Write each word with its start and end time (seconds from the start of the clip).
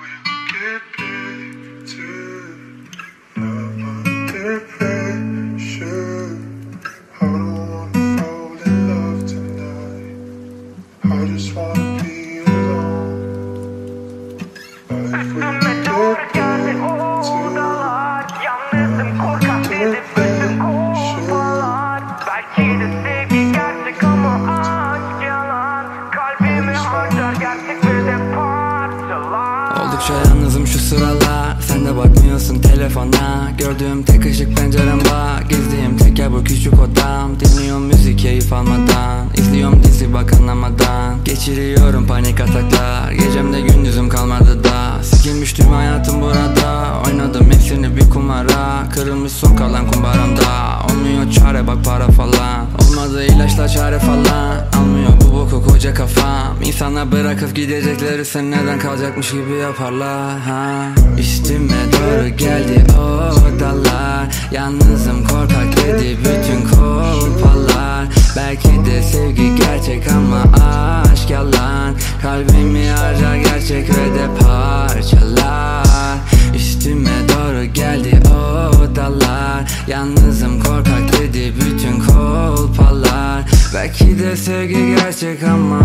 we'll 0.00 0.48
get 0.52 0.82
better. 0.98 2.29
Sıralar. 30.90 31.56
Sen 31.60 31.86
de 31.86 31.96
bakmıyorsun 31.96 32.60
telefona. 32.60 33.50
Gördüğüm 33.58 34.02
tek 34.02 34.26
ışık 34.26 34.56
pencerem 34.56 34.98
var. 34.98 35.42
Gezdiğim 35.48 35.96
tek 35.96 36.18
yer 36.18 36.32
bu 36.32 36.44
küçük 36.44 36.74
odam. 36.74 37.40
Dinliyorum 37.40 37.86
müzik 37.86 38.18
keyif 38.18 38.52
almadan. 38.52 39.26
İzliyorum 39.34 39.84
dizi 39.84 40.14
bak 40.14 40.32
anlamadan 40.32 41.24
Geçiriyorum 41.24 42.06
panik 42.06 42.40
ataklar. 42.40 43.12
Gecemde 43.12 43.60
gündüzüm 43.60 44.08
kalmadı 44.08 44.64
da. 44.64 45.02
Sikilmiş 45.02 45.52
tüm 45.52 45.66
hayatım 45.66 46.20
burada. 46.20 47.02
Oynadım 47.06 47.50
hepsini 47.50 47.96
bir 47.96 48.10
kumara. 48.10 48.88
Kırılmış 48.94 49.32
son 49.32 49.56
kalan 49.56 49.90
kumbaramda 49.90 50.80
Olmuyor 50.90 51.32
çare 51.32 51.66
bak 51.66 51.84
para 51.84 52.08
falan. 52.08 52.66
Olmadı 52.82 53.24
ilaçla 53.24 53.68
çare 53.68 53.98
falan. 53.98 54.56
Almıyor 54.78 55.12
bu 55.20 55.32
boku 55.32 55.66
koca 55.66 55.94
İnsanlar 56.70 57.12
bırakıp 57.12 57.56
gidecekleri 57.56 58.24
sen 58.24 58.50
neden 58.50 58.78
kalacakmış 58.78 59.30
gibi 59.30 59.52
yaparlar 59.62 60.38
ha? 60.38 60.86
Üstüme 61.18 61.76
doğru 61.92 62.28
geldi 62.28 62.84
o 62.98 63.00
odalar 63.00 64.26
Yalnızım 64.52 65.24
korkak 65.26 65.76
dedi 65.76 66.18
bütün 66.18 66.68
kolpalar. 66.68 68.06
Belki 68.36 68.68
de 68.68 69.02
sevgi 69.02 69.54
gerçek 69.56 70.12
ama 70.12 70.42
aşk 71.12 71.30
yalan. 71.30 71.94
Kalbimi 72.22 72.88
harcar 72.88 73.29
Belki 83.80 84.18
de 84.18 84.36
sevgi 84.36 84.86
gerçek 84.86 85.42
ama 85.42 85.80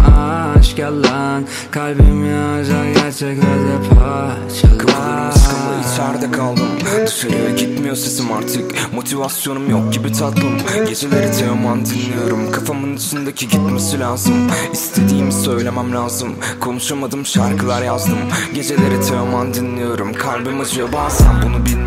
aşk 0.57 0.77
yalan. 0.77 1.45
Kalbimi 1.71 2.33
harcar 2.33 2.85
gerçek 2.85 3.37
ve 3.37 3.41
de 3.41 3.89
parçalar 3.89 5.31
Sıkama 5.31 5.81
içeride 5.93 6.31
kaldım. 6.31 6.67
Dışarıya 7.07 7.49
gitmiyor 7.49 7.95
sesim 7.95 8.31
artık. 8.31 8.93
Motivasyonum 8.93 9.69
yok 9.69 9.93
gibi 9.93 10.11
tatlım. 10.11 10.57
Geceleri 10.87 11.31
Teoman 11.31 11.85
dinliyorum. 11.85 12.51
Kafamın 12.51 12.95
içindeki 12.95 13.47
gitmesi 13.47 13.99
lazım. 13.99 14.51
İstediğimi 14.73 15.33
söylemem 15.33 15.95
lazım. 15.95 16.35
Konuşamadım 16.59 17.25
şarkılar 17.25 17.81
yazdım. 17.81 18.17
Geceleri 18.53 19.01
Teoman 19.01 19.53
dinliyorum. 19.53 20.13
Kalbim 20.13 20.59
acıyor 20.59 20.93
bazen 20.93 21.35
bunu 21.45 21.65
bilmiyorsun 21.65 21.84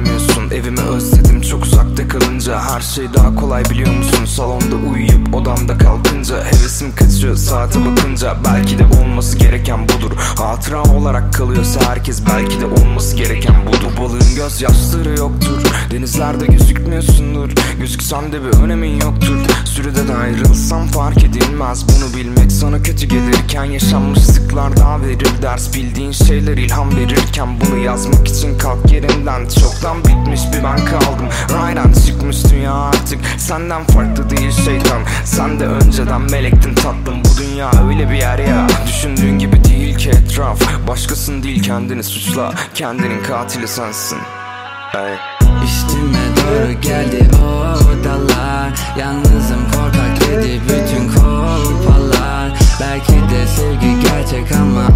Evimi 0.58 0.80
özledim 0.80 1.40
çok 1.40 1.64
uzakta 1.64 2.08
kalınca. 2.08 2.60
Her 2.60 2.80
şey 2.80 3.14
daha 3.14 3.34
kolay 3.34 3.64
biliyor 3.64 3.94
musun? 3.94 4.24
Salonda 4.24 4.76
uyuyup 4.92 5.34
odamda 5.34 5.78
kalkınca. 5.78 6.36
Hevesim 6.44 6.94
kaçıyor 6.94 7.36
saate 7.36 7.78
bakınca. 7.86 8.36
Belki 8.44 8.78
de 8.78 8.84
olması 8.84 9.38
gereken 9.38 9.84
budur. 9.84 10.16
Hatıra 10.16 10.82
olarak 10.82 11.34
kalıyorsa 11.34 11.80
herkes 11.80 12.22
Belki 12.26 12.60
de 12.60 12.66
olması 12.66 13.16
gereken 13.16 13.54
budur. 13.66 13.78
Bu 13.96 14.02
balığın 14.02 14.34
gözyaşları 14.36 15.18
yoktur. 15.18 15.62
Denizlerde 15.90 16.46
gözükmüyorsundur. 16.46 17.50
Gözüksen 17.80 18.32
de 18.32 18.42
bir 18.42 18.58
önemin 18.64 19.00
yoktur 19.00 19.37
Sürede 19.78 20.08
de 20.08 20.14
ayrılsam 20.14 20.86
fark 20.86 21.24
edilmez. 21.24 21.84
Bunu 21.88 22.16
bilmek 22.16 22.52
sana 22.52 22.82
kötü 22.82 23.06
gelirken 23.06 23.64
Yaşanmışlıklar 23.64 24.76
daha 24.76 25.00
verir 25.02 25.42
ders. 25.42 25.74
Bildiğin 25.74 26.12
şeyler 26.12 26.56
ilham 26.56 26.96
verirken 26.96 27.48
Bunu 27.60 27.78
yazmak 27.78 28.28
için 28.28 28.58
kalk 28.58 28.92
yerinden. 28.92 29.48
Çoktan 29.48 30.04
bitmiş 30.04 30.40
bir 30.52 30.64
ben 30.64 30.84
kaldım. 30.84 31.28
Raydan 31.54 31.92
çıkmış 31.92 32.36
dünya 32.52 32.74
artık. 32.74 33.20
Senden 33.36 33.84
farklı 33.84 34.30
değil 34.30 34.50
şeytan. 34.50 35.02
Sen 35.24 35.60
de 35.60 35.66
önceden 35.66 36.20
melektin 36.20 36.74
tatlım. 36.74 37.24
Bu 37.24 37.42
dünya 37.42 37.70
öyle 37.88 38.10
bir 38.10 38.16
yer 38.16 38.38
ya. 38.38 38.66
Düşündüğün 38.86 39.38
gibi 39.38 39.64
değil 39.64 39.96
ki 39.96 40.10
etraf. 40.10 40.88
Başkasın 40.88 41.42
değil 41.42 41.62
kendini 41.62 42.02
suçla. 42.02 42.54
Kendinin 42.74 43.22
katili 43.22 43.68
sensin. 43.68 44.18
Hey. 44.92 45.14
Üstüme 45.64 46.18
doğru 46.36 46.80
geldi 46.80 47.28
o 47.42 47.48
odalar 47.84 48.48
Yalnızım 48.98 49.67
gerçek 54.30 54.52
ama 54.52 54.86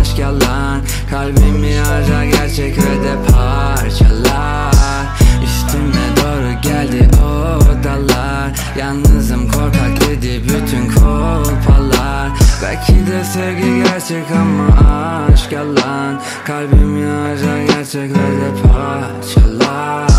aşk 0.00 0.18
yalan. 0.18 0.80
Kalbimi 1.10 1.78
harcar 1.78 2.24
gerçek 2.24 2.78
ve 2.78 3.04
de 3.04 3.32
parçalar 3.32 5.06
Üstüme 5.44 6.04
doğru 6.16 6.60
geldi 6.62 7.08
odalar 7.16 8.50
Yalnızım 8.78 9.48
korkak 9.48 10.00
dedi 10.00 10.42
bütün 10.44 10.94
kolpalar. 10.94 12.30
Belki 12.62 13.06
de 13.06 13.24
sevgi 13.24 13.82
gerçek 13.84 14.24
ama 14.30 14.90
aşk 15.32 15.52
yalan. 15.52 16.20
Kalbimi 16.46 17.06
harcar 17.06 17.76
gerçek 17.76 18.10
ve 18.10 18.40
de 18.40 18.62
parçalar 18.62 20.11